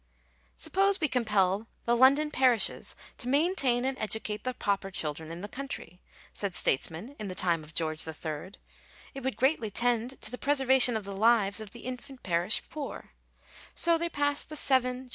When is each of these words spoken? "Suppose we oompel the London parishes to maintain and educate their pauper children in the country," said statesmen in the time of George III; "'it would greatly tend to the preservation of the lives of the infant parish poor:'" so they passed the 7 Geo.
"Suppose 0.57 0.99
we 0.99 1.07
oompel 1.09 1.67
the 1.85 1.95
London 1.95 2.31
parishes 2.31 2.95
to 3.19 3.27
maintain 3.27 3.85
and 3.85 3.95
educate 3.99 4.43
their 4.43 4.55
pauper 4.55 4.89
children 4.89 5.29
in 5.29 5.41
the 5.41 5.47
country," 5.47 6.01
said 6.33 6.55
statesmen 6.55 7.15
in 7.19 7.27
the 7.27 7.35
time 7.35 7.63
of 7.63 7.75
George 7.75 8.07
III; 8.07 8.13
"'it 9.13 9.21
would 9.23 9.37
greatly 9.37 9.69
tend 9.69 10.19
to 10.21 10.31
the 10.31 10.39
preservation 10.39 10.97
of 10.97 11.03
the 11.05 11.15
lives 11.15 11.61
of 11.61 11.69
the 11.69 11.81
infant 11.81 12.23
parish 12.23 12.63
poor:'" 12.67 13.11
so 13.75 13.99
they 13.99 14.09
passed 14.09 14.49
the 14.49 14.57
7 14.57 15.03
Geo. 15.09 15.09